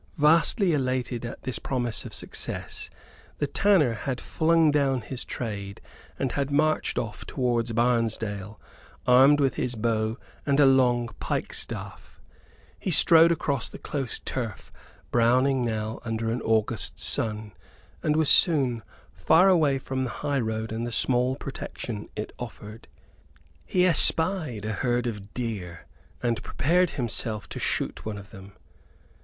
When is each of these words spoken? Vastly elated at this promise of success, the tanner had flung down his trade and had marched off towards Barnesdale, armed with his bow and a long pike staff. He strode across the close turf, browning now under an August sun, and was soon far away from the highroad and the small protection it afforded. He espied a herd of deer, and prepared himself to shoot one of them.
Vastly 0.17 0.73
elated 0.73 1.25
at 1.27 1.43
this 1.43 1.59
promise 1.59 2.05
of 2.05 2.13
success, 2.15 2.89
the 3.37 3.45
tanner 3.45 3.93
had 3.93 4.19
flung 4.19 4.71
down 4.71 5.01
his 5.01 5.23
trade 5.23 5.79
and 6.17 6.31
had 6.31 6.49
marched 6.49 6.97
off 6.97 7.23
towards 7.23 7.71
Barnesdale, 7.71 8.59
armed 9.05 9.39
with 9.39 9.57
his 9.57 9.75
bow 9.75 10.17
and 10.43 10.59
a 10.59 10.65
long 10.65 11.09
pike 11.19 11.53
staff. 11.53 12.19
He 12.79 12.89
strode 12.89 13.31
across 13.31 13.69
the 13.69 13.77
close 13.77 14.17
turf, 14.17 14.71
browning 15.11 15.63
now 15.63 15.99
under 16.03 16.31
an 16.31 16.41
August 16.41 16.99
sun, 16.99 17.51
and 18.01 18.15
was 18.15 18.27
soon 18.31 18.81
far 19.13 19.49
away 19.49 19.77
from 19.77 20.03
the 20.05 20.09
highroad 20.25 20.71
and 20.71 20.87
the 20.87 20.91
small 20.91 21.35
protection 21.35 22.09
it 22.15 22.31
afforded. 22.39 22.87
He 23.67 23.85
espied 23.85 24.65
a 24.65 24.73
herd 24.73 25.05
of 25.05 25.35
deer, 25.35 25.85
and 26.23 26.41
prepared 26.41 26.89
himself 26.97 27.47
to 27.49 27.59
shoot 27.59 28.03
one 28.03 28.17
of 28.17 28.31
them. 28.31 28.53